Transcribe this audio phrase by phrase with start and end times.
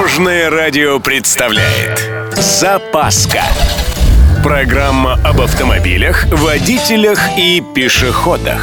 [0.00, 3.42] Дорожное радио представляет Запаска
[4.42, 8.62] Программа об автомобилях, водителях и пешеходах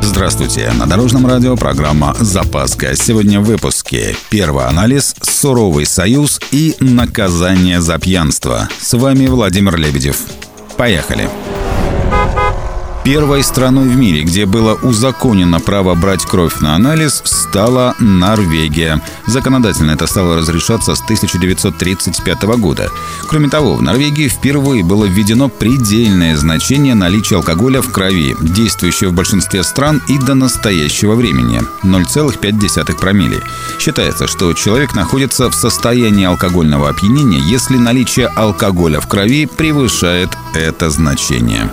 [0.00, 0.72] Здравствуйте!
[0.72, 2.96] На Дорожном радио программа «Запаска».
[2.96, 4.16] Сегодня в выпуске.
[4.30, 8.70] Первый анализ «Суровый союз» и «Наказание за пьянство».
[8.78, 10.16] С вами Владимир Лебедев.
[10.78, 11.28] Поехали!
[13.06, 19.00] Первой страной в мире, где было узаконено право брать кровь на анализ, стала Норвегия.
[19.28, 22.90] Законодательно это стало разрешаться с 1935 года.
[23.28, 29.14] Кроме того, в Норвегии впервые было введено предельное значение наличия алкоголя в крови, действующее в
[29.14, 33.40] большинстве стран и до настоящего времени– 0,5 промилле.
[33.78, 40.90] Считается, что человек находится в состоянии алкогольного опьянения, если наличие алкоголя в крови превышает это
[40.90, 41.70] значение.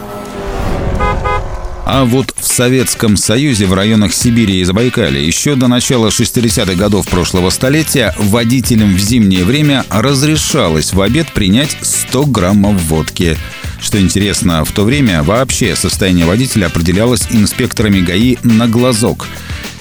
[1.96, 7.08] А вот в Советском Союзе в районах Сибири и Забайкалья еще до начала 60-х годов
[7.08, 13.38] прошлого столетия водителям в зимнее время разрешалось в обед принять 100 граммов водки.
[13.80, 19.28] Что интересно, в то время вообще состояние водителя определялось инспекторами ГАИ на глазок.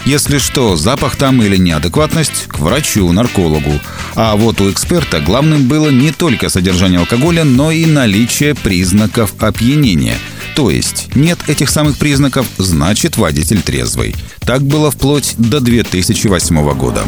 [0.05, 3.81] Если что, запах там или неадекватность– к врачу, наркологу.
[4.17, 10.19] А вот у эксперта главным было не только содержание алкоголя, но и наличие признаков опьянения–
[10.55, 14.15] то есть нет этих самых признаков, значит водитель трезвый.
[14.41, 17.03] Так было вплоть до 2008 года.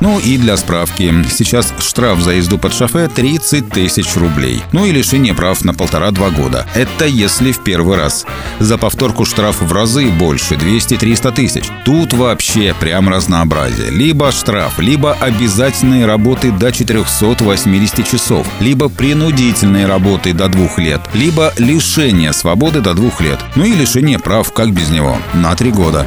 [0.00, 4.62] Ну и для справки, сейчас штраф за езду под шофе 30 тысяч рублей.
[4.72, 6.66] Ну и лишение прав на полтора-два года.
[6.74, 8.24] Это если в первый раз.
[8.58, 11.64] За повторку штраф в разы больше, 200-300 тысяч.
[11.84, 13.90] Тут вообще прям разнообразие.
[13.90, 21.52] Либо штраф, либо обязательные работы до 480 часов, либо принудительные работы до двух лет, либо
[21.58, 23.38] лишение свободы до двух лет.
[23.54, 26.06] Ну и лишение прав, как без него, на три года.